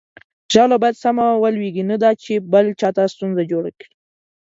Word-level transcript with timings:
ژاوله 0.53 0.77
باید 0.81 1.01
سمه 1.03 1.25
ولویږي، 1.43 1.83
نه 1.91 1.97
دا 2.03 2.11
چې 2.23 2.33
بل 2.53 2.65
چاته 2.79 3.03
ستونزه 3.13 3.43
جوړه 3.51 3.69
کړي. 3.79 3.93